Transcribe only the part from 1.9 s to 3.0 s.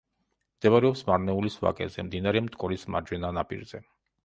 მდინარე მტკვრის